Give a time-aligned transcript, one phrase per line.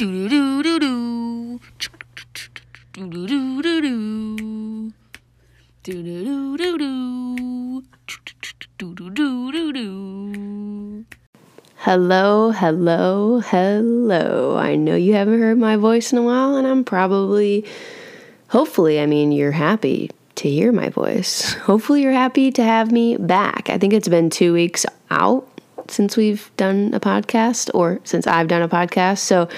[0.00, 1.60] Do do do do do.
[2.94, 4.92] Do do do do.
[5.82, 7.82] Do do do do do.
[8.78, 11.04] Do do do do do.
[11.76, 14.56] Hello, hello, hello.
[14.56, 17.66] I know you haven't heard my voice in a while, and I'm probably,
[18.48, 21.52] hopefully, I mean, you're happy to hear my voice.
[21.68, 23.68] Hopefully, you're happy to have me back.
[23.68, 25.46] I think it's been two weeks out
[25.90, 29.18] since we've done a podcast or since I've done a podcast.
[29.18, 29.48] So,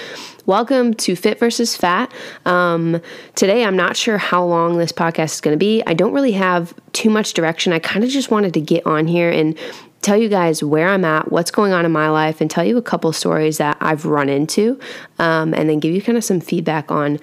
[0.45, 2.11] welcome to Fit versus Fat.
[2.45, 3.01] Um,
[3.35, 5.83] today, I'm not sure how long this podcast is going to be.
[5.85, 7.73] I don't really have too much direction.
[7.73, 9.57] I kind of just wanted to get on here and
[10.01, 12.77] tell you guys where I'm at, what's going on in my life, and tell you
[12.77, 14.79] a couple stories that I've run into,
[15.19, 17.19] um, and then give you kind of some feedback on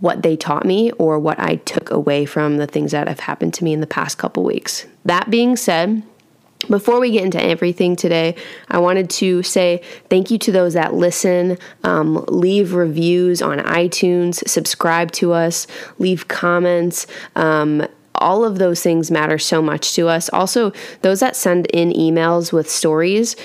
[0.00, 3.54] what they taught me or what I took away from the things that have happened
[3.54, 4.86] to me in the past couple weeks.
[5.04, 6.02] That being said,
[6.68, 8.34] before we get into everything today,
[8.68, 14.46] I wanted to say thank you to those that listen, um, leave reviews on iTunes,
[14.48, 15.66] subscribe to us,
[15.98, 17.06] leave comments.
[17.34, 20.30] Um, all of those things matter so much to us.
[20.30, 23.36] Also, those that send in emails with stories,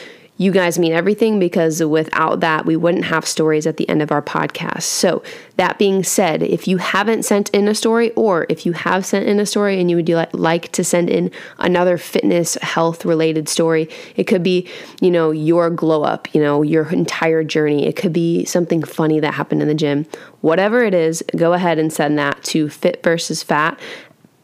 [0.42, 4.12] you guys mean everything because without that, we wouldn't have stories at the end of
[4.12, 4.82] our podcast.
[4.82, 5.22] So,
[5.58, 9.28] that being said, if you haven't sent in a story, or if you have sent
[9.28, 13.88] in a story and you would like to send in another fitness, health related story,
[14.16, 14.68] it could be,
[15.00, 17.86] you know, your glow up, you know, your entire journey.
[17.86, 20.08] It could be something funny that happened in the gym.
[20.42, 23.80] Whatever it is, go ahead and send that to fit versus fat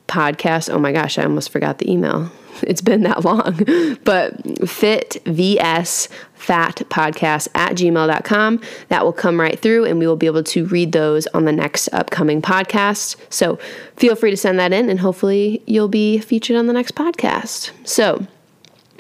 [0.08, 0.72] podcast.
[0.72, 2.30] Oh my gosh, I almost forgot the email.
[2.68, 3.98] It's been that long.
[4.04, 8.62] But fit vs fat podcast at gmail.com.
[8.90, 11.52] That will come right through and we will be able to read those on the
[11.52, 13.16] next upcoming podcast.
[13.30, 13.58] So
[13.96, 17.72] feel free to send that in and hopefully you'll be featured on the next podcast.
[17.84, 18.26] So,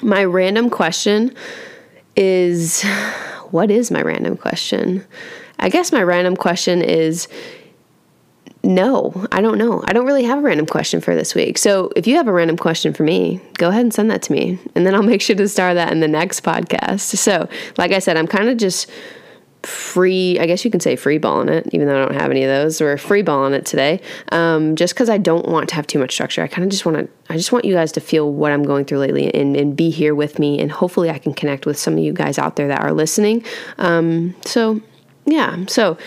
[0.03, 1.33] my random question
[2.15, 2.83] is
[3.51, 5.05] what is my random question?
[5.59, 7.27] I guess my random question is
[8.63, 9.83] no, I don't know.
[9.85, 11.57] I don't really have a random question for this week.
[11.57, 14.31] So if you have a random question for me, go ahead and send that to
[14.31, 14.59] me.
[14.75, 17.15] And then I'll make sure to star that in the next podcast.
[17.17, 17.47] So,
[17.77, 18.89] like I said, I'm kind of just
[19.63, 22.43] free, I guess you can say free balling it, even though I don't have any
[22.43, 22.79] of those.
[22.79, 24.01] We're free balling it today.
[24.31, 26.41] Um, just because I don't want to have too much structure.
[26.41, 28.63] I kind of just want to, I just want you guys to feel what I'm
[28.63, 30.59] going through lately and, and be here with me.
[30.59, 33.43] And hopefully I can connect with some of you guys out there that are listening.
[33.77, 34.81] Um, so,
[35.25, 35.65] yeah.
[35.67, 35.97] So,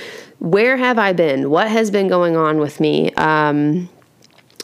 [0.40, 1.50] where have I been?
[1.50, 3.12] What has been going on with me?
[3.14, 3.88] Um,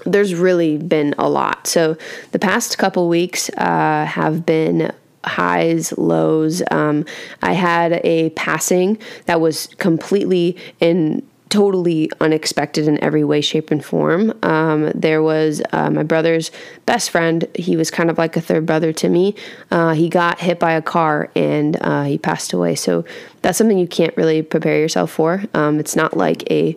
[0.04, 1.66] there's really been a lot.
[1.66, 1.96] So
[2.32, 4.92] the past couple weeks uh, have been
[5.24, 6.62] highs, lows.
[6.70, 7.04] Um,
[7.42, 11.26] I had a passing that was completely in
[11.56, 14.38] totally unexpected in every way, shape, and form.
[14.42, 16.50] Um, there was uh, my brother's
[16.84, 17.48] best friend.
[17.54, 19.34] He was kind of like a third brother to me.
[19.70, 22.74] Uh, he got hit by a car and uh, he passed away.
[22.74, 23.06] So
[23.40, 25.44] that's something you can't really prepare yourself for.
[25.54, 26.76] Um, it's not like a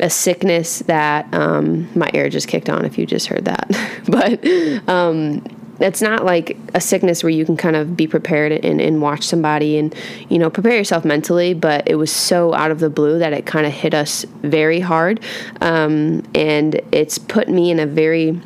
[0.00, 3.68] a sickness that um, my air just kicked on if you just heard that
[4.08, 5.44] but um,
[5.82, 9.24] it's not like a sickness where you can kind of be prepared and, and watch
[9.24, 9.94] somebody and
[10.28, 13.46] you know prepare yourself mentally but it was so out of the blue that it
[13.46, 15.20] kind of hit us very hard.
[15.60, 18.40] Um, and it's put me in a very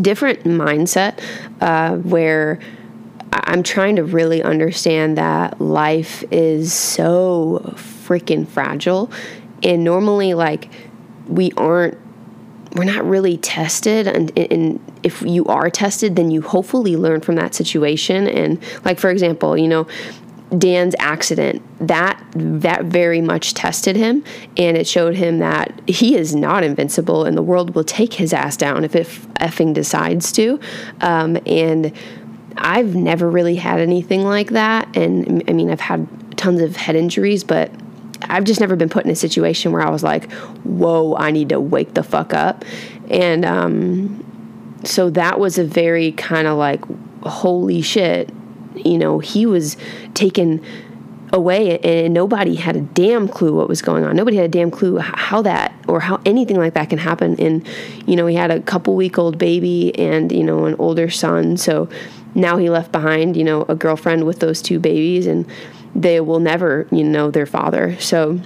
[0.00, 1.20] different mindset
[1.60, 2.58] uh, where
[3.32, 9.10] I'm trying to really understand that life is so freaking fragile.
[9.62, 10.70] And normally like
[11.26, 11.98] we aren't
[12.74, 17.36] we're not really tested and, and, if you are tested then you hopefully learn from
[17.36, 18.26] that situation.
[18.26, 19.86] And like for example you know
[20.56, 24.24] Dan's accident that that very much tested him
[24.56, 28.32] and it showed him that he is not invincible and the world will take his
[28.32, 29.06] ass down if it
[29.40, 30.58] effing decides to.
[31.00, 31.92] Um, and
[32.56, 36.96] I've never really had anything like that and I mean I've had tons of head
[36.96, 37.70] injuries but
[38.28, 40.30] I've just never been put in a situation where I was like,
[40.62, 42.64] whoa, I need to wake the fuck up.
[43.10, 44.24] And um,
[44.84, 46.84] so that was a very kind of like,
[47.22, 48.30] holy shit,
[48.74, 49.76] you know, he was
[50.14, 50.64] taken
[51.32, 54.16] away and nobody had a damn clue what was going on.
[54.16, 57.38] Nobody had a damn clue how that or how anything like that can happen.
[57.40, 57.66] And,
[58.06, 61.56] you know, he had a couple week old baby and, you know, an older son.
[61.56, 61.88] So
[62.34, 65.46] now he left behind, you know, a girlfriend with those two babies and,
[65.94, 67.98] they will never, you know, their father.
[68.00, 68.40] So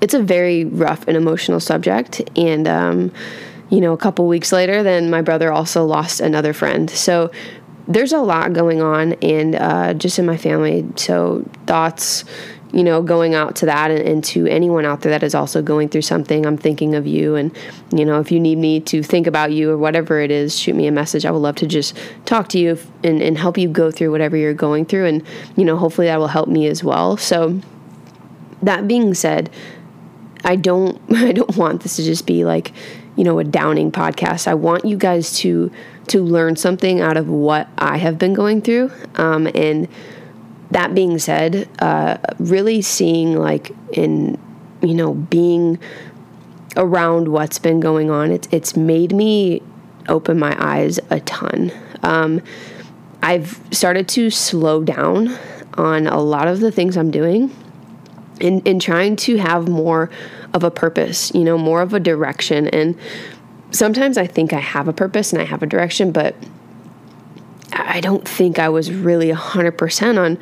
[0.00, 2.20] it's a very rough and emotional subject.
[2.36, 3.12] And, um,
[3.70, 6.90] you know, a couple weeks later, then my brother also lost another friend.
[6.90, 7.30] So
[7.88, 10.86] there's a lot going on and uh, just in my family.
[10.96, 12.24] So thoughts,
[12.72, 15.60] you know, going out to that and, and, to anyone out there that is also
[15.60, 17.34] going through something, I'm thinking of you.
[17.34, 17.54] And,
[17.92, 20.74] you know, if you need me to think about you or whatever it is, shoot
[20.74, 21.26] me a message.
[21.26, 24.36] I would love to just talk to you and, and help you go through whatever
[24.38, 25.04] you're going through.
[25.04, 25.22] And,
[25.54, 27.18] you know, hopefully that will help me as well.
[27.18, 27.60] So,
[28.62, 29.50] that being said,
[30.44, 32.72] I don't I don't want this to just be like,
[33.16, 34.48] you know, a downing podcast.
[34.48, 35.70] I want you guys to
[36.08, 38.90] to learn something out of what I have been going through.
[39.16, 39.88] Um, and
[40.72, 44.38] that being said, uh, really seeing like in
[44.80, 45.78] you know being
[46.76, 49.62] around what's been going on, it's it's made me
[50.08, 51.72] open my eyes a ton.
[52.02, 52.42] Um,
[53.22, 55.36] I've started to slow down
[55.74, 57.54] on a lot of the things I'm doing
[58.40, 60.10] in, in trying to have more
[60.52, 62.68] of a purpose, you know, more of a direction.
[62.68, 62.98] And
[63.70, 66.34] sometimes I think I have a purpose and I have a direction, but
[67.72, 70.38] I don't think I was really 100% on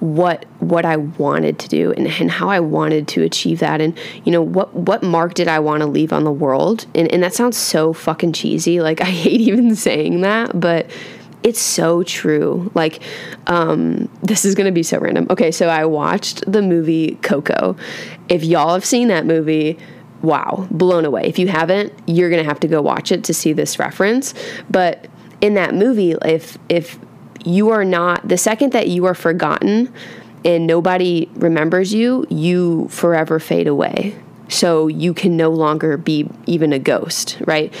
[0.00, 3.98] what what I wanted to do and, and how I wanted to achieve that and
[4.24, 7.20] you know what what mark did I want to leave on the world and and
[7.24, 10.88] that sounds so fucking cheesy like I hate even saying that but
[11.42, 12.70] it's so true.
[12.74, 13.00] Like,
[13.46, 15.26] um, this is gonna be so random.
[15.30, 17.76] Okay, so I watched the movie Coco.
[18.28, 19.78] If y'all have seen that movie,
[20.22, 21.26] wow, blown away.
[21.26, 24.34] If you haven't, you're gonna have to go watch it to see this reference.
[24.68, 25.06] But
[25.40, 26.98] in that movie, if if
[27.44, 29.92] you are not the second that you are forgotten
[30.44, 34.14] and nobody remembers you, you forever fade away.
[34.48, 37.72] So you can no longer be even a ghost, right?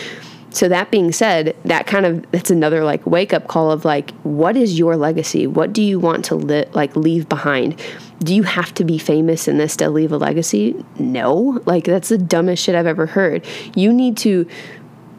[0.50, 4.10] so that being said that kind of that's another like wake up call of like
[4.22, 5.46] what is your legacy?
[5.46, 7.80] What do you want to li- like leave behind?
[8.20, 10.84] Do you have to be famous in this to leave a legacy?
[10.98, 11.62] No.
[11.66, 13.44] Like that's the dumbest shit i've ever heard.
[13.74, 14.48] You need to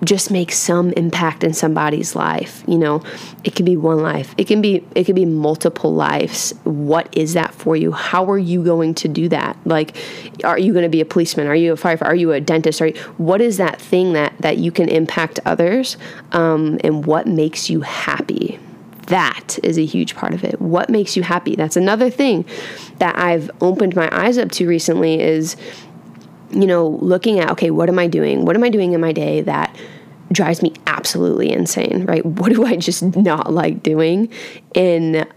[0.04, 3.04] just make some impact in somebody's life you know?
[3.44, 4.36] It could be one life.
[4.38, 6.54] It can be it could be multiple lives.
[6.64, 7.92] What is that for you?
[7.92, 9.58] How are you going to do that?
[9.66, 9.98] Like
[10.44, 11.48] are you going to be a policeman?
[11.48, 12.06] Are you a firefighter?
[12.06, 12.82] Are you a dentist?
[12.82, 15.98] Are you, what is that thing that that you can impact others
[16.32, 18.60] um, and what makes you happy?
[19.08, 20.62] That is a huge part of it.
[20.62, 21.56] What makes you happy?
[21.56, 22.46] That's another thing
[23.00, 25.56] that i've opened my eyes up to recently is
[26.52, 28.46] you know, looking at, okay, what am I doing?
[28.46, 29.76] What am I doing in my day that
[30.32, 32.26] drives me absolutely insane, right?
[32.40, 34.30] What do I just not like doing?
[34.76, 35.28] And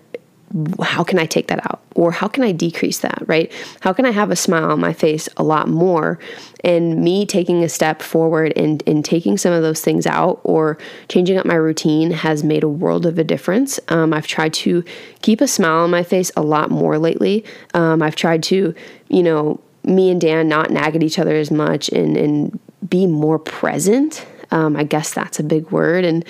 [0.83, 1.81] how can I take that out?
[1.95, 3.51] Or how can I decrease that, right?
[3.81, 6.19] How can I have a smile on my face a lot more?
[6.63, 10.79] And me taking a step forward and, and taking some of those things out or
[11.09, 13.81] changing up my routine has made a world of a difference.
[13.89, 14.85] Um, I've tried to
[15.23, 17.45] keep a smile on my face a lot more lately.
[17.75, 18.75] Um, I've tried to,
[19.09, 22.59] you know, me and Dan not nag at each other as much and, and
[22.89, 24.27] be more present.
[24.51, 26.05] Um, I guess that's a big word.
[26.05, 26.25] And,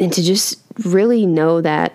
[0.00, 1.94] and to just really know that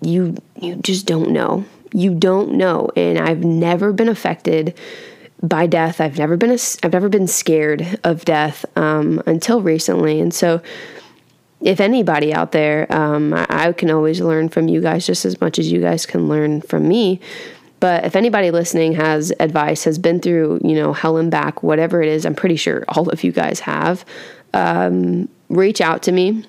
[0.00, 1.64] you, you just don't know.
[1.92, 2.90] You don't know.
[2.96, 4.78] And I've never been affected
[5.42, 6.00] by death.
[6.00, 10.20] I've never been, a, I've never been scared of death um, until recently.
[10.20, 10.62] And so,
[11.60, 15.40] if anybody out there, um, I, I, can always learn from you guys just as
[15.40, 17.20] much as you guys can learn from me.
[17.82, 22.00] But if anybody listening has advice, has been through, you know, hell and back, whatever
[22.00, 24.04] it is, I'm pretty sure all of you guys have,
[24.54, 26.44] um, reach out to me,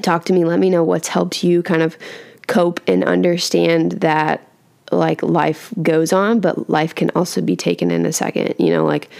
[0.00, 1.98] talk to me, let me know what's helped you kind of
[2.46, 4.48] cope and understand that
[4.90, 8.54] like life goes on, but life can also be taken in a second.
[8.58, 9.10] You know, like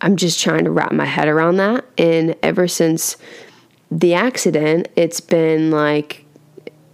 [0.00, 1.84] I'm just trying to wrap my head around that.
[1.98, 3.16] And ever since
[3.90, 6.24] the accident, it's been like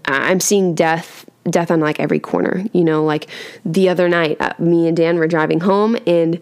[0.06, 2.64] I'm seeing death death on like every corner.
[2.72, 3.28] You know, like
[3.64, 6.40] the other night, uh, me and Dan were driving home and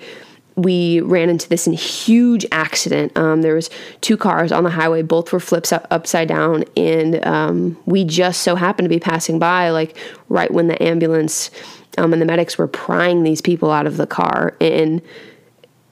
[0.57, 3.17] we ran into this huge accident.
[3.17, 3.71] Um, there was
[4.01, 8.43] two cars on the highway, both were flips up, upside down, and um, we just
[8.43, 9.97] so happened to be passing by, like
[10.29, 11.51] right when the ambulance
[11.99, 15.01] um, and the medics were prying these people out of the car, and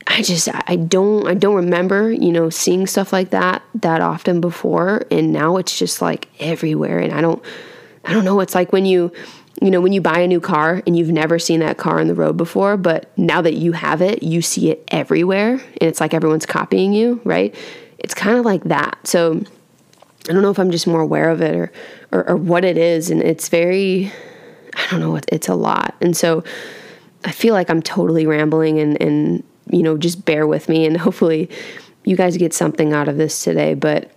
[0.07, 4.41] I just I don't I don't remember you know seeing stuff like that that often
[4.41, 7.43] before, and now it's just like everywhere, and I don't
[8.09, 9.13] I don't know, it's like when you
[9.61, 12.07] you know, when you buy a new car and you've never seen that car on
[12.07, 16.01] the road before, but now that you have it, you see it everywhere and it's
[16.01, 17.55] like everyone's copying you, right?
[17.99, 18.99] It's kind of like that.
[19.05, 19.43] So
[20.29, 21.73] I don't know if I'm just more aware of it or,
[22.13, 23.11] or, or what it is.
[23.11, 24.13] And it's very,
[24.75, 25.97] I don't know, it's a lot.
[26.01, 26.45] And so
[27.25, 30.97] I feel like I'm totally rambling and, and, you know, just bear with me and
[30.97, 31.51] hopefully
[32.05, 33.75] you guys get something out of this today.
[33.75, 34.13] But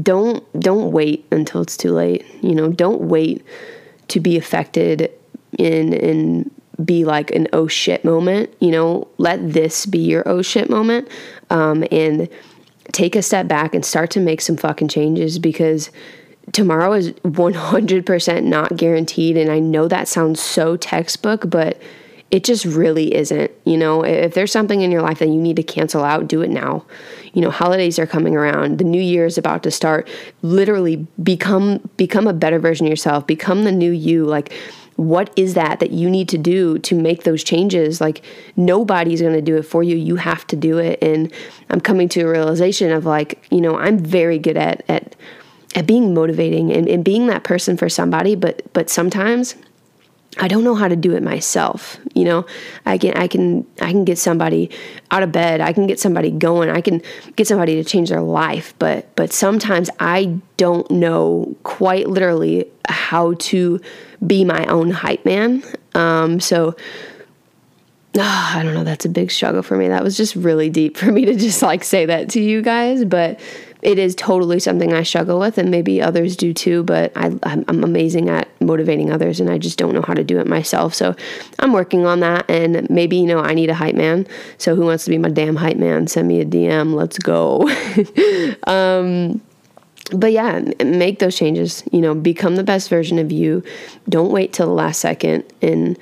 [0.00, 2.24] don't don't wait until it's too late.
[2.42, 3.44] You know, don't wait
[4.08, 5.10] to be affected
[5.58, 6.50] in in
[6.84, 8.54] be like an oh shit moment.
[8.60, 11.08] You know, let this be your oh shit moment,
[11.50, 12.28] um, and
[12.92, 15.90] take a step back and start to make some fucking changes because
[16.52, 19.36] tomorrow is 100% not guaranteed.
[19.36, 21.80] And I know that sounds so textbook, but
[22.30, 23.50] it just really isn't.
[23.64, 26.42] You know, if there's something in your life that you need to cancel out, do
[26.42, 26.84] it now.
[27.32, 28.78] You know, holidays are coming around.
[28.78, 30.08] The new year is about to start.
[30.42, 33.26] Literally become become a better version of yourself.
[33.26, 34.24] Become the new you.
[34.24, 34.52] Like
[34.98, 38.20] what is that that you need to do to make those changes like
[38.56, 41.32] nobody's going to do it for you you have to do it and
[41.70, 45.14] i'm coming to a realization of like you know i'm very good at at
[45.76, 49.54] at being motivating and, and being that person for somebody but but sometimes
[50.36, 51.98] I don't know how to do it myself.
[52.14, 52.46] You know,
[52.84, 54.70] I can I can I can get somebody
[55.10, 55.60] out of bed.
[55.60, 56.68] I can get somebody going.
[56.68, 57.02] I can
[57.36, 58.74] get somebody to change their life.
[58.78, 63.80] But but sometimes I don't know quite literally how to
[64.26, 65.62] be my own hype man.
[65.94, 66.76] Um, so
[68.16, 68.84] oh, I don't know.
[68.84, 69.88] That's a big struggle for me.
[69.88, 73.04] That was just really deep for me to just like say that to you guys.
[73.04, 73.40] But
[73.80, 76.82] it is totally something I struggle with, and maybe others do too.
[76.82, 80.24] But I, I'm, I'm amazing at motivating others, and I just don't know how to
[80.24, 80.94] do it myself.
[80.94, 81.14] So
[81.60, 84.26] I'm working on that, and maybe you know I need a hype man.
[84.58, 86.08] So who wants to be my damn hype man?
[86.08, 86.94] Send me a DM.
[86.94, 87.68] Let's go.
[88.66, 89.40] um,
[90.10, 91.84] but yeah, make those changes.
[91.92, 93.62] You know, become the best version of you.
[94.08, 95.96] Don't wait till the last second, and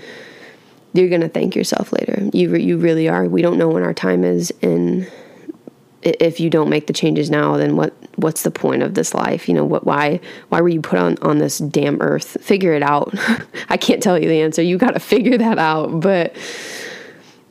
[0.95, 2.23] you're gonna thank yourself later.
[2.33, 3.27] You you really are.
[3.27, 5.11] We don't know when our time is, and
[6.07, 9.49] if you don't make the changes now, then what what's the point of this life?
[9.49, 12.37] You know, what why why were you put on on this damn earth?
[12.41, 13.13] Figure it out.
[13.69, 14.63] I can't tell you the answer.
[14.63, 16.35] You got to figure that out, but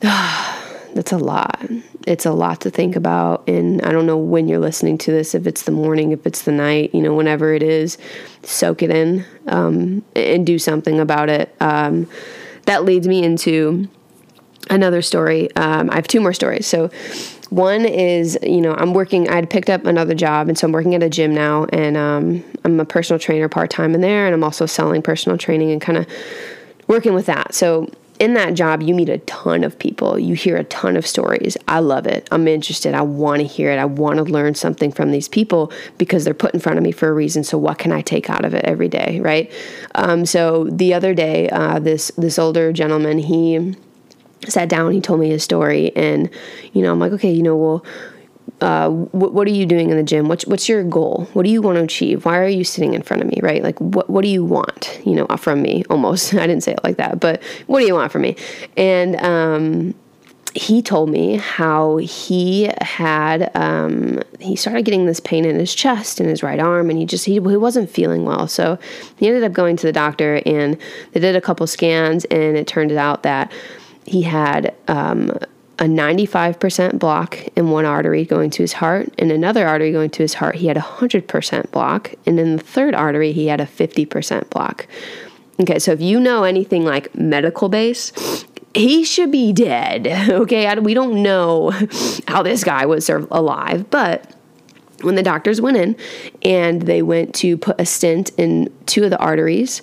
[0.00, 1.64] that's a lot.
[2.06, 5.34] It's a lot to think about and I don't know when you're listening to this
[5.34, 7.98] if it's the morning, if it's the night, you know, whenever it is,
[8.42, 11.54] soak it in um, and do something about it.
[11.60, 12.08] Um,
[12.66, 13.88] that leads me into
[14.70, 15.54] another story.
[15.56, 16.66] Um, I have two more stories.
[16.66, 16.90] So
[17.50, 20.94] one is, you know, I'm working, I'd picked up another job, and so I'm working
[20.94, 24.34] at a gym now, and um, I'm a personal trainer part time in there, and
[24.34, 26.06] I'm also selling personal training and kind of
[26.88, 27.54] working with that.
[27.54, 30.18] So, in that job, you meet a ton of people.
[30.18, 31.54] You hear a ton of stories.
[31.68, 32.26] I love it.
[32.32, 32.94] I'm interested.
[32.94, 33.76] I want to hear it.
[33.76, 36.92] I want to learn something from these people because they're put in front of me
[36.92, 37.44] for a reason.
[37.44, 39.52] So, what can I take out of it every day, right?
[39.94, 43.76] Um, so, the other day, uh, this this older gentleman, he
[44.46, 46.30] sat down he told me his story and
[46.72, 47.84] you know i'm like okay you know well
[48.60, 50.28] uh, what, what are you doing in the gym?
[50.28, 51.28] What's, what's your goal?
[51.34, 52.24] What do you want to achieve?
[52.24, 53.62] Why are you sitting in front of me, right?
[53.62, 55.84] Like, what, what do you want, you know, from me?
[55.90, 58.36] Almost, I didn't say it like that, but what do you want from me?
[58.76, 59.94] And, um,
[60.54, 66.18] he told me how he had um, he started getting this pain in his chest
[66.18, 68.78] in his right arm and he just he, he wasn't feeling well so
[69.16, 70.78] he ended up going to the doctor and
[71.12, 73.52] they did a couple scans and it turned out that
[74.06, 75.30] he had um,
[75.78, 80.22] a 95% block in one artery going to his heart, and another artery going to
[80.22, 83.66] his heart, he had a 100% block, and in the third artery, he had a
[83.66, 84.86] 50% block.
[85.60, 88.12] Okay, so if you know anything like medical base,
[88.74, 90.06] he should be dead.
[90.36, 91.70] Okay, we don't know
[92.28, 94.32] how this guy was alive, but
[95.02, 95.96] when the doctors went in
[96.42, 99.82] and they went to put a stent in two of the arteries,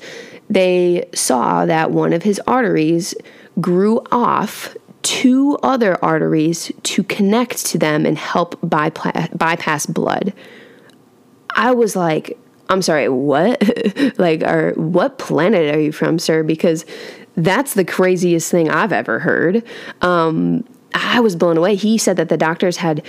[0.50, 3.14] they saw that one of his arteries
[3.60, 10.34] grew off two other arteries to connect to them and help bypass, bypass blood.
[11.56, 12.38] I was like,
[12.70, 13.62] I'm sorry, what?
[14.18, 16.44] like, or what planet are you from, sir?
[16.44, 16.86] Because
[17.36, 19.64] that's the craziest thing I've ever heard.
[20.02, 21.76] Um, I was blown away.
[21.76, 23.04] He said that the doctors had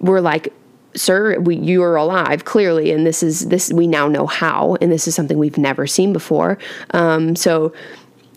[0.00, 0.52] were like,
[0.94, 4.90] "Sir, we, you are alive clearly, and this is this we now know how, and
[4.90, 6.58] this is something we've never seen before."
[6.90, 7.72] Um, so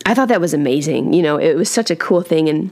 [0.04, 1.12] I thought that was amazing.
[1.12, 2.48] You know, it was such a cool thing.
[2.48, 2.70] And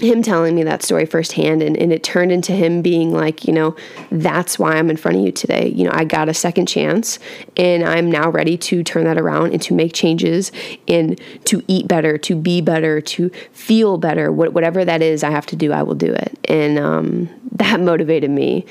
[0.00, 3.52] him telling me that story firsthand and, and it turned into him being like you
[3.52, 3.76] know
[4.10, 7.18] that's why i'm in front of you today you know i got a second chance
[7.56, 10.50] and i'm now ready to turn that around and to make changes
[10.88, 15.46] and to eat better to be better to feel better whatever that is i have
[15.46, 18.64] to do i will do it and um, that motivated me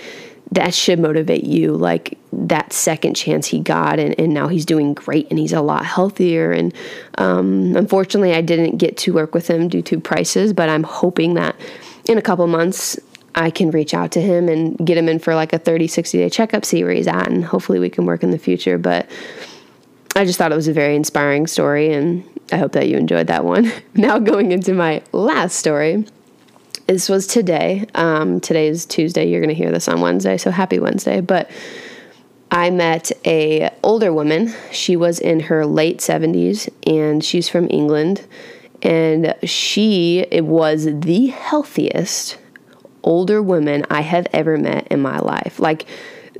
[0.52, 4.94] that should motivate you like that second chance he got and, and now he's doing
[4.94, 6.52] great and he's a lot healthier.
[6.52, 6.74] And
[7.18, 11.34] um, unfortunately i didn't get to work with him due to prices but i'm hoping
[11.36, 11.56] that
[12.08, 12.98] in a couple months
[13.36, 16.18] i can reach out to him and get him in for like a 30 60
[16.18, 18.78] day checkup see where he's at and hopefully we can work in the future.
[18.78, 19.10] But
[20.16, 23.28] i just thought it was a very inspiring story and i hope that you enjoyed
[23.28, 23.72] that one.
[23.94, 26.06] Now going into my last story
[26.90, 27.86] this was today.
[27.94, 29.30] Um, today is Tuesday.
[29.30, 31.22] You're going to hear this on Wednesday, so happy Wednesday.
[31.22, 31.52] But
[32.50, 34.52] I met a older woman.
[34.72, 38.26] She was in her late 70s, and she's from England.
[38.82, 42.40] And she was the healthiest
[43.04, 45.60] older woman I have ever met in my life.
[45.60, 45.86] Like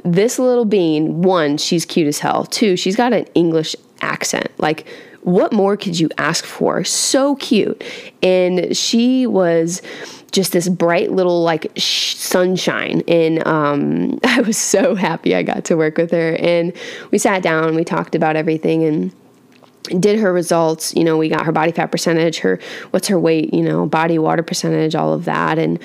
[0.04, 2.46] this little bean, one, she's cute as hell.
[2.46, 4.50] Two, she's got an English accent.
[4.58, 4.88] Like
[5.22, 6.84] what more could you ask for?
[6.84, 7.84] So cute.
[8.24, 9.82] And she was
[10.32, 13.04] just this bright little like sh- sunshine.
[13.08, 16.36] And um, i was so happy i got to work with her.
[16.36, 16.74] And
[17.12, 20.96] we sat down we talked about everything and did her results.
[20.96, 22.60] You know we got her body fat percentage her
[22.92, 25.58] what's her weight you know body water percentage all of that.
[25.58, 25.80] And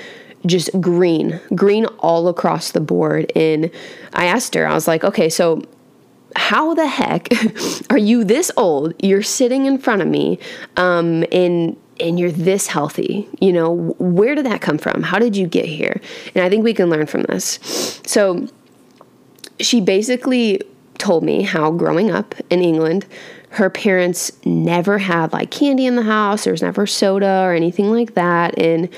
[0.47, 3.31] just green green all across the board.
[3.35, 3.71] And
[4.13, 5.63] i asked her i was like okay so
[6.37, 7.29] how the heck
[7.91, 8.95] are you this old?
[9.03, 10.39] You're sitting in front of me
[10.77, 15.03] um, and and you're this healthy you know where did that come from?
[15.03, 16.01] How did you get here?
[16.35, 17.59] And i think we can learn from this.
[18.07, 18.49] So
[19.61, 20.61] she basically
[20.99, 23.07] told me how growing up in england
[23.51, 27.91] her parents never had like candy in the house there was never soda or anything
[27.91, 28.89] like that and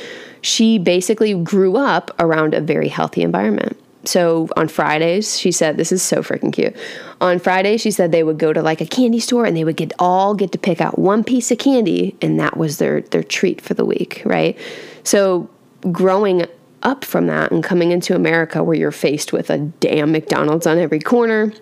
[0.41, 5.93] she basically grew up around a very healthy environment so on Fridays, she said, this
[5.93, 6.77] is so freaking cute.
[7.21, 9.77] On Fridays, she said they would go to like a candy store and they would
[9.77, 13.23] get all get to pick out one piece of candy and that was their their
[13.23, 14.59] treat for the week, right?
[15.05, 15.49] So
[15.91, 16.47] growing
[16.83, 20.79] up from that and coming into America where you're faced with a damn McDonald's on
[20.79, 21.53] every corner,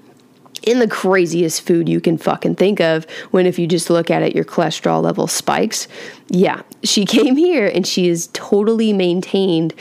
[0.65, 4.23] in the craziest food you can fucking think of when if you just look at
[4.23, 5.89] it your cholesterol level spikes
[6.29, 9.75] yeah she came here and she is totally maintained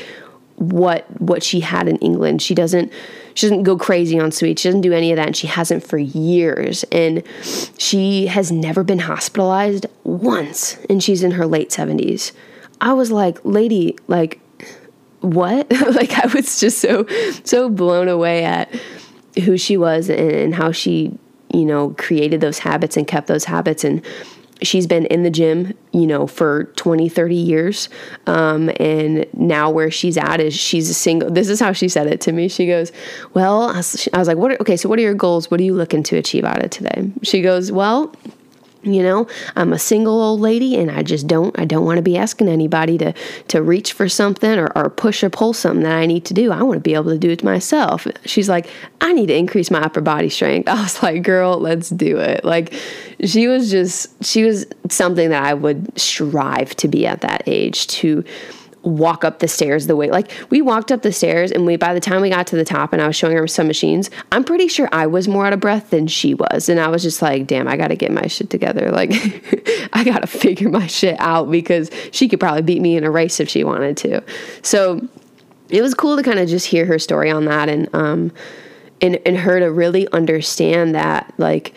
[0.71, 2.41] what what she had in England.
[2.41, 2.91] She doesn't
[3.33, 4.61] she doesn't go crazy on sweets.
[4.61, 7.23] She doesn't do any of that and she hasn't for years and
[7.77, 12.31] she has never been hospitalized once and she's in her late 70s.
[12.79, 14.39] I was like, "Lady, like
[15.21, 17.05] what?" like I was just so
[17.43, 18.73] so blown away at
[19.45, 21.17] who she was and, and how she,
[21.53, 24.05] you know, created those habits and kept those habits and
[24.63, 27.89] she's been in the gym, you know, for 20, 30 years.
[28.27, 31.29] Um, and now where she's at is she's a single.
[31.29, 32.47] This is how she said it to me.
[32.47, 32.91] She goes,
[33.33, 35.51] Well, I was, like, what are, okay, so what are your goals?
[35.51, 37.11] What are you looking to achieve out of today?
[37.21, 38.13] She goes, Well,
[38.83, 39.27] you know?
[39.55, 42.47] I'm a single old lady and i just don't i don't want to be asking
[42.47, 43.13] anybody to
[43.49, 46.51] to reach for something or, or push or pull something that i need to do.
[46.51, 48.07] I want to be able to do it myself.
[48.25, 48.67] She's like
[49.01, 50.67] i need to increase my upper body strength.
[50.73, 52.43] I was like girl let's do it.
[52.43, 52.73] Like
[53.23, 57.87] she was just she was something that i would strive to be at that age
[57.87, 58.23] to
[58.83, 61.93] walk up the stairs the way like we walked up the stairs and we by
[61.93, 64.43] the time we got to the top and I was showing her some machines, I'm
[64.43, 66.67] pretty sure I was more out of breath than she was.
[66.67, 68.91] And I was just like, damn, I gotta get my shit together.
[68.91, 69.11] Like
[69.93, 73.39] I gotta figure my shit out because she could probably beat me in a race
[73.39, 74.21] if she wanted to.
[74.61, 75.07] So
[75.69, 78.31] it was cool to kind of just hear her story on that and um
[79.01, 81.73] and and her to really understand that like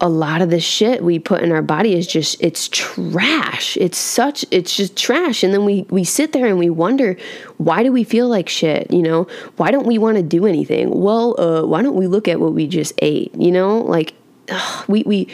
[0.00, 3.76] a lot of the shit we put in our body is just it's trash.
[3.76, 5.42] It's such it's just trash.
[5.42, 7.16] And then we we sit there and we wonder
[7.58, 9.26] why do we feel like shit you know?
[9.56, 10.90] Why don't we want to do anything?
[10.90, 13.78] Well uh, why don't we look at what we just ate you know?
[13.78, 14.14] Like
[14.50, 15.28] ugh, we we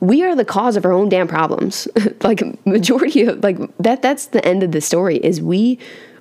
[0.00, 1.88] we are the cause of our own damn problems.
[2.22, 5.78] Like majority of like that that's the end of the story is we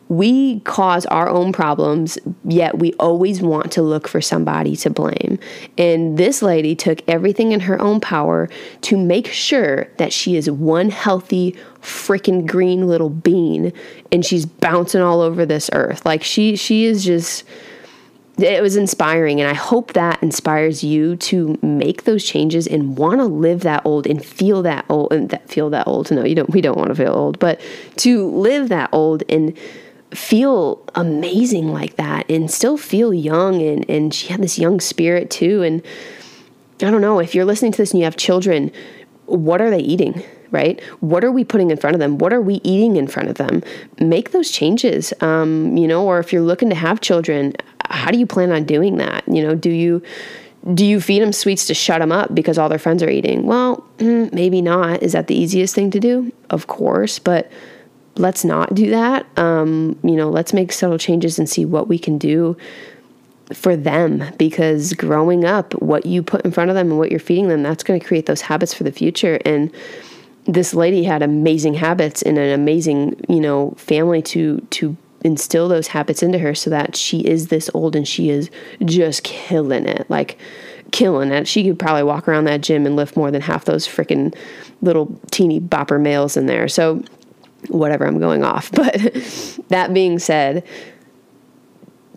[0.09, 5.37] we cause our own problems, yet we always want to look for somebody to blame.
[5.77, 8.49] And this lady took everything in her own power
[8.81, 13.73] to make sure that she is one healthy, freaking green little bean
[14.11, 16.05] and she's bouncing all over this earth.
[16.05, 17.43] Like she she is just
[18.37, 23.19] it was inspiring and i hope that inspires you to make those changes and want
[23.19, 26.35] to live that old and feel that old and that feel that old no you
[26.35, 27.59] don't we don't want to feel old but
[27.95, 29.57] to live that old and
[30.11, 35.29] feel amazing like that and still feel young and, and she had this young spirit
[35.29, 35.63] too.
[35.63, 35.81] And
[36.81, 38.71] i don't know if you're listening to this and you have children
[39.25, 40.81] what are they eating right?
[40.99, 42.17] What are we putting in front of them?
[42.17, 43.63] What are we eating in front of them?
[43.99, 47.53] Make those changes um, you know or if you're looking to have children
[47.89, 49.23] how do you plan on doing that?
[49.27, 50.01] You know do you
[50.73, 53.45] do you feed them sweets to shut them up because all their friends are eating?
[53.45, 55.03] Well mm, maybe not.
[55.03, 56.31] Is that the easiest thing to do?
[56.49, 57.51] Of course but
[58.19, 59.25] let's not do that.
[59.37, 62.57] Um, you know, let's make subtle changes and see what we can do
[63.53, 67.19] for them because growing up, what you put in front of them and what you're
[67.19, 69.39] feeding them, that's going to create those habits for the future.
[69.45, 69.71] And
[70.45, 75.87] this lady had amazing habits and an amazing, you know, family to to instill those
[75.87, 78.51] habits into her so that she is this old and she is
[78.85, 80.09] just killing it.
[80.09, 80.37] Like
[80.91, 81.47] killing it.
[81.47, 84.35] She could probably walk around that gym and lift more than half those freaking
[84.81, 86.67] little teeny bopper males in there.
[86.67, 87.03] So
[87.69, 88.71] whatever, I'm going off.
[88.77, 88.95] But
[89.69, 90.63] that being said,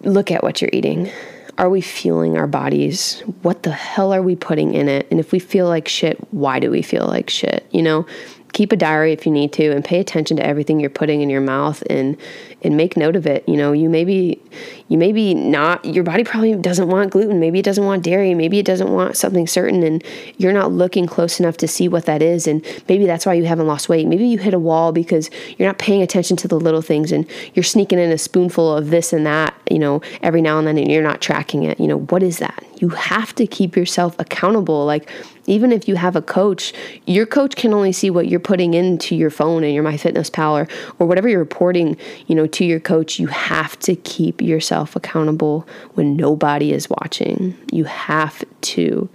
[0.02, 1.10] look at what you're eating.
[1.58, 3.20] Are we fueling our bodies?
[3.42, 5.06] What the hell are we putting in it?
[5.10, 7.66] And if we feel like shit, why do we feel like shit?
[7.70, 8.06] You know,
[8.52, 11.30] keep a diary if you need to and pay attention to everything you're putting in
[11.30, 12.16] your mouth and
[12.62, 13.48] and make note of it.
[13.48, 14.40] You know you maybe
[14.88, 17.40] you maybe not your body probably doesn't want gluten.
[17.40, 18.34] Maybe it doesn't want dairy.
[18.34, 20.04] Maybe it doesn't want something certain and
[20.38, 22.46] you're not looking close enough to see what that is.
[22.46, 24.06] And maybe that's why you haven't lost weight.
[24.06, 27.26] Maybe you hit a wall because you're not paying attention to the little things and
[27.54, 30.78] you're sneaking in a spoonful of this and that you know every now and then
[30.78, 31.78] and you're not tracking it.
[31.80, 34.84] You know what is that you have to keep yourself accountable.
[34.86, 35.10] Like,
[35.46, 36.72] even if you have a coach,
[37.06, 40.66] your coach can only see what you're putting into your phone and your MyFitnessPal
[40.98, 43.18] or, whatever you're reporting, you know, to your coach.
[43.18, 47.56] You have to keep yourself accountable when nobody is watching.
[47.70, 49.08] You have to.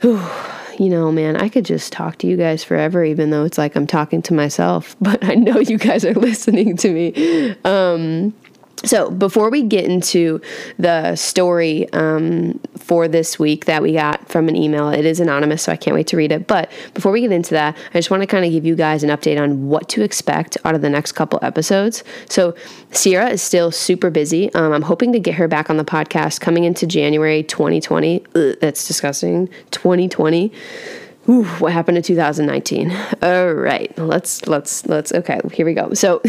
[0.00, 0.22] Whew
[0.78, 3.76] you know, man, I could just talk to you guys forever, even though it's like
[3.76, 7.54] I'm talking to myself, but I know you guys are listening to me.
[7.64, 8.34] Um,
[8.84, 10.40] so, before we get into
[10.78, 15.62] the story um, for this week that we got from an email, it is anonymous,
[15.62, 16.46] so I can't wait to read it.
[16.46, 19.04] But before we get into that, I just want to kind of give you guys
[19.04, 22.02] an update on what to expect out of the next couple episodes.
[22.28, 22.54] So,
[22.90, 24.52] Sierra is still super busy.
[24.54, 28.24] Um, I'm hoping to get her back on the podcast coming into January 2020.
[28.34, 29.48] Ugh, that's disgusting.
[29.70, 30.52] 2020.
[31.28, 32.90] Ooh, what happened in 2019?
[33.22, 35.12] All right, let's let's let's.
[35.12, 35.94] Okay, here we go.
[35.94, 36.20] So,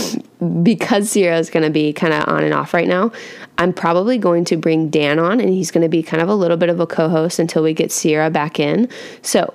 [0.62, 3.10] because Sierra is going to be kind of on and off right now,
[3.56, 6.34] I'm probably going to bring Dan on, and he's going to be kind of a
[6.34, 8.90] little bit of a co-host until we get Sierra back in.
[9.22, 9.54] So,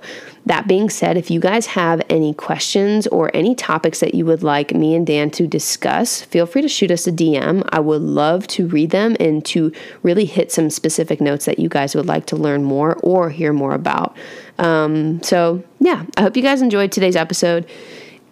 [0.49, 4.41] that being said, if you guys have any questions or any topics that you would
[4.41, 7.61] like me and Dan to discuss, feel free to shoot us a DM.
[7.69, 11.69] I would love to read them and to really hit some specific notes that you
[11.69, 14.17] guys would like to learn more or hear more about.
[14.57, 17.69] Um, so, yeah, I hope you guys enjoyed today's episode.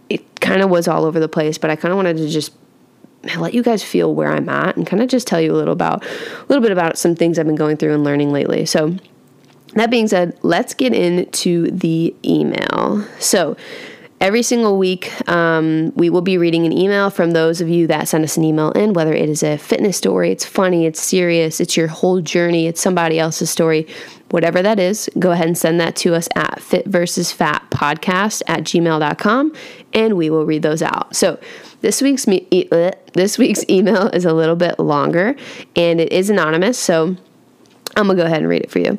[0.10, 2.52] It kind of was all over the place, but I kind of wanted to just
[3.38, 5.74] let you guys feel where I'm at and kind of just tell you a little
[5.74, 8.66] about a little bit about some things I've been going through and learning lately.
[8.66, 8.96] So,
[9.80, 13.06] that being said, let's get into the email.
[13.20, 13.58] So,
[14.20, 18.08] every single week, um, we will be reading an email from those of you that
[18.08, 21.60] send us an email in, whether it is a fitness story, it's funny, it's serious,
[21.60, 23.88] it's your whole journey, it's somebody else's story,
[24.32, 28.42] whatever that is, go ahead and send that to us at fit versus fat podcast
[28.48, 29.54] at gmail.com
[29.94, 31.16] and we will read those out.
[31.16, 31.40] So,
[31.82, 32.68] this week's me- e-
[33.14, 35.36] this week's email is a little bit longer
[35.76, 37.16] and it is anonymous, so
[37.96, 38.98] I'm gonna go ahead and read it for you.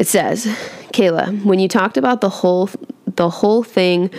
[0.00, 0.46] It says,
[0.94, 2.70] Kayla, when you talked about the whole
[3.04, 4.10] the whole thing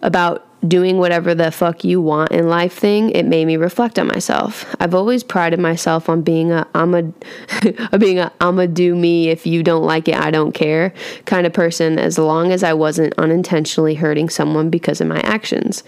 [0.00, 4.06] about doing whatever the fuck you want in life thing, it made me reflect on
[4.06, 4.72] myself.
[4.78, 6.94] I've always prided myself on being a I'm
[7.92, 10.94] a being a I'm a do me if you don't like it, I don't care
[11.24, 15.82] kind of person as long as I wasn't unintentionally hurting someone because of my actions.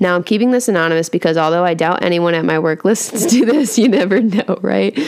[0.00, 3.44] Now I'm keeping this anonymous because although I doubt anyone at my work listens to
[3.44, 4.98] this, you never know, right?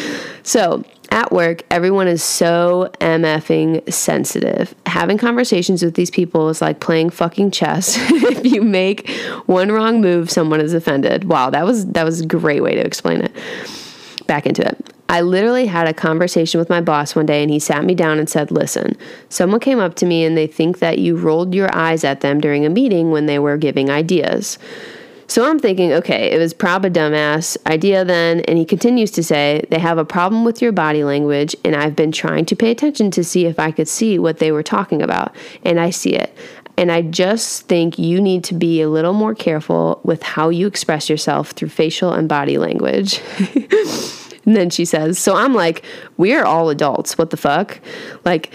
[0.43, 4.75] So, at work, everyone is so MFing sensitive.
[4.87, 7.97] Having conversations with these people is like playing fucking chess.
[8.11, 9.09] if you make
[9.47, 11.25] one wrong move, someone is offended.
[11.25, 13.33] Wow, that was that was a great way to explain it.
[14.27, 14.79] Back into it.
[15.09, 18.21] I literally had a conversation with my boss one day and he sat me down
[18.21, 18.97] and said, Listen,
[19.29, 22.41] someone came up to me and they think that you rolled your eyes at them
[22.41, 24.57] during a meeting when they were giving ideas.
[25.31, 28.41] So I'm thinking, okay, it was prob a dumbass idea then.
[28.49, 31.95] And he continues to say, they have a problem with your body language, and I've
[31.95, 35.01] been trying to pay attention to see if I could see what they were talking
[35.01, 35.33] about.
[35.65, 36.37] And I see it.
[36.77, 40.67] And I just think you need to be a little more careful with how you
[40.67, 43.21] express yourself through facial and body language.
[44.45, 45.85] and then she says, So I'm like,
[46.17, 47.17] we're all adults.
[47.17, 47.79] What the fuck?
[48.25, 48.53] Like,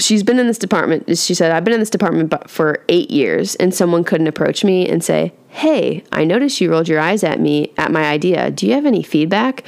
[0.00, 1.16] she's been in this department.
[1.18, 4.88] She said, I've been in this department for eight years, and someone couldn't approach me
[4.88, 8.50] and say, Hey, I noticed you rolled your eyes at me at my idea.
[8.50, 9.64] Do you have any feedback?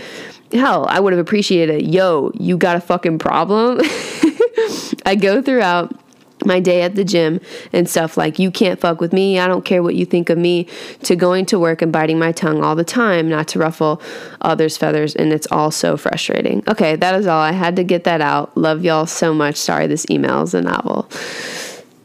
[0.52, 1.88] Hell, I would have appreciated, it.
[1.88, 3.80] yo, you got a fucking problem?
[5.06, 5.98] I go throughout
[6.46, 7.40] my day at the gym
[7.72, 9.38] and stuff like you can't fuck with me.
[9.38, 10.66] I don't care what you think of me
[11.02, 14.00] to going to work and biting my tongue all the time not to ruffle
[14.40, 16.62] others feathers and it's all so frustrating.
[16.68, 17.40] Okay that is all.
[17.40, 18.56] I had to get that out.
[18.56, 19.56] Love y'all so much.
[19.56, 21.08] Sorry this email is a novel.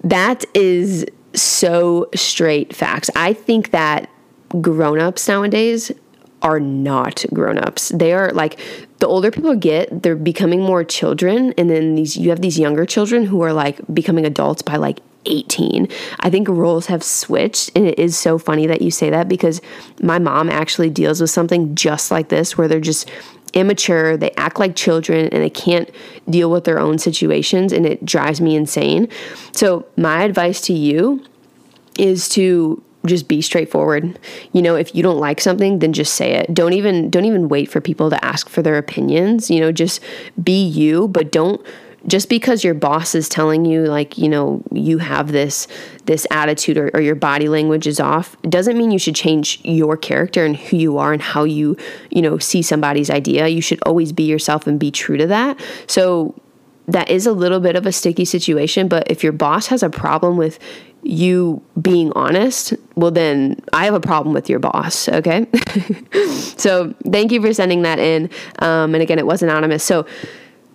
[0.04, 3.10] That is so straight facts.
[3.16, 4.10] I think that
[4.62, 5.92] grown-ups nowadays
[6.42, 8.60] are not grown-ups they are like
[9.00, 12.86] the older people get, they're becoming more children, and then these you have these younger
[12.86, 15.88] children who are like becoming adults by like 18.
[16.22, 19.62] I think roles have switched, and it is so funny that you say that because
[20.02, 23.10] my mom actually deals with something just like this where they're just
[23.54, 25.90] immature, they act like children, and they can't
[26.30, 29.10] deal with their own situations, and it drives me insane.
[29.52, 31.24] So, my advice to you
[32.00, 34.20] is to just be straightforward.
[34.54, 36.54] You know, if you don't like something, then just say it.
[36.54, 39.50] Don't even don't even wait for people to ask for their opinions.
[39.50, 40.02] You know, just
[40.42, 41.66] be you, but don't
[42.06, 45.68] just because your boss is telling you like you know you have this
[46.06, 49.98] this attitude or, or, your body language is off doesn't mean you should change your
[49.98, 51.76] character and who you are and how you
[52.10, 55.60] you know see somebody's idea you should always be yourself and be true to that
[55.88, 56.34] so
[56.88, 59.90] that is a little bit of a sticky situation but if your boss has a
[59.90, 60.60] problem with
[61.04, 65.46] you being honest, well, then I have a problem with your boss, okay?
[66.58, 68.30] so thank you for sending that in.
[68.60, 69.84] Um, and again, it was anonymous.
[69.84, 70.06] So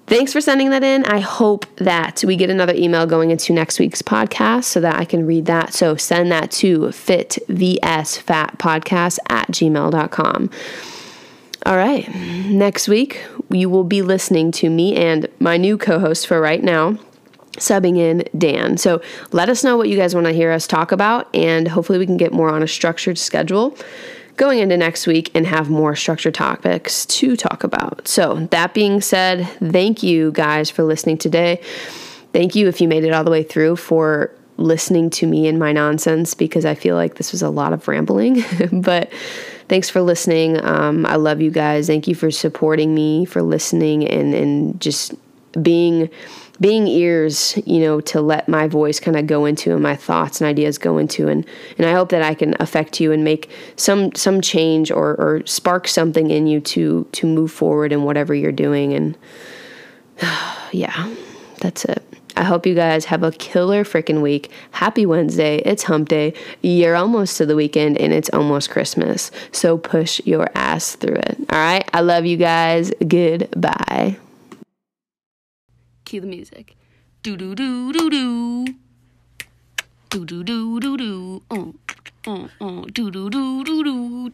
[0.09, 1.05] Thanks for sending that in.
[1.05, 5.05] I hope that we get another email going into next week's podcast so that I
[5.05, 5.73] can read that.
[5.73, 10.51] So send that to fitvsfatpodcast at gmail.com.
[11.65, 12.13] All right.
[12.15, 16.63] Next week, you will be listening to me and my new co host for right
[16.63, 16.99] now,
[17.53, 18.77] subbing in Dan.
[18.77, 21.99] So let us know what you guys want to hear us talk about, and hopefully,
[21.99, 23.77] we can get more on a structured schedule
[24.37, 28.09] going into next week and have more structured topics to talk about.
[28.09, 31.61] So, that being said, thank you guys for listening today.
[32.33, 35.59] Thank you if you made it all the way through for listening to me and
[35.59, 38.43] my nonsense because I feel like this was a lot of rambling.
[38.73, 39.13] but
[39.73, 40.63] thanks for listening.
[40.63, 41.87] Um, I love you guys.
[41.87, 45.15] Thank you for supporting me, for listening, and and just
[45.63, 46.11] being
[46.61, 50.43] being ears, you know, to let my voice kind of go into and my thoughts
[50.43, 51.47] and ideas go into and
[51.79, 55.43] and I hope that I can affect you and make some some change or or
[55.47, 59.17] spark something in you to to move forward in whatever you're doing and
[60.73, 61.15] yeah,
[61.63, 62.12] that's it.
[62.37, 64.51] I hope you guys have a killer freaking week.
[64.73, 65.57] Happy Wednesday.
[65.59, 66.35] It's hump day.
[66.63, 69.31] You're almost to the weekend and it's almost Christmas.
[69.53, 71.39] So push your ass through it.
[71.51, 71.89] All right.
[71.93, 72.91] I love you guys.
[73.07, 74.19] Goodbye.
[76.05, 76.77] Cue the music.
[77.23, 78.67] Do do do do do.
[80.11, 81.43] Do do do do do.
[81.51, 81.73] Uh,
[82.27, 82.83] uh, uh.
[82.93, 84.31] Do do do do do.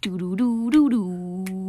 [0.00, 1.64] Do do do do do.